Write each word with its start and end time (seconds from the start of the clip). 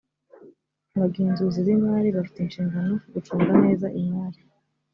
abagenzuzi 0.95 1.59
bimari 1.67 2.09
bafite 2.17 2.39
ishingano 2.41 2.93
gucunga 3.13 3.51
neza 3.63 3.87
imari 4.01 4.39